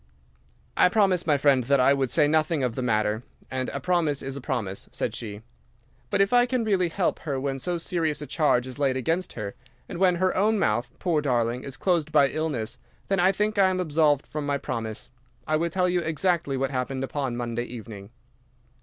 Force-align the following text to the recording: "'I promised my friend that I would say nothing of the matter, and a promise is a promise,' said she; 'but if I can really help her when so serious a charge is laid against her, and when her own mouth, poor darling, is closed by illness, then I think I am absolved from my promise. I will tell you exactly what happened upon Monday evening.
"'I 0.77 0.89
promised 0.89 1.27
my 1.27 1.37
friend 1.37 1.65
that 1.65 1.79
I 1.79 1.93
would 1.93 2.09
say 2.09 2.27
nothing 2.27 2.63
of 2.63 2.73
the 2.73 2.81
matter, 2.81 3.21
and 3.51 3.69
a 3.69 3.79
promise 3.79 4.23
is 4.23 4.35
a 4.35 4.41
promise,' 4.41 4.89
said 4.91 5.13
she; 5.13 5.43
'but 6.09 6.19
if 6.21 6.33
I 6.33 6.47
can 6.47 6.63
really 6.63 6.89
help 6.89 7.19
her 7.19 7.39
when 7.39 7.59
so 7.59 7.77
serious 7.77 8.19
a 8.19 8.25
charge 8.25 8.65
is 8.65 8.79
laid 8.79 8.97
against 8.97 9.33
her, 9.33 9.53
and 9.87 9.99
when 9.99 10.15
her 10.15 10.35
own 10.35 10.57
mouth, 10.57 10.89
poor 10.97 11.21
darling, 11.21 11.63
is 11.63 11.77
closed 11.77 12.11
by 12.11 12.29
illness, 12.29 12.79
then 13.09 13.19
I 13.19 13.31
think 13.31 13.59
I 13.59 13.69
am 13.69 13.79
absolved 13.79 14.25
from 14.25 14.43
my 14.43 14.57
promise. 14.57 15.11
I 15.45 15.55
will 15.55 15.69
tell 15.69 15.87
you 15.87 15.99
exactly 15.99 16.57
what 16.57 16.71
happened 16.71 17.03
upon 17.03 17.37
Monday 17.37 17.65
evening. 17.65 18.09